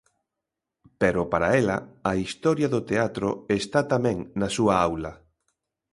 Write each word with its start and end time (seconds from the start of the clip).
Pero 1.01 1.21
para 1.31 1.49
ela, 1.61 1.77
a 2.11 2.13
historia 2.23 2.67
do 2.73 2.81
teatro 2.89 3.29
está 3.59 3.81
tamén 3.93 4.17
na 4.39 4.49
súa 4.55 4.75
aula. 4.87 5.13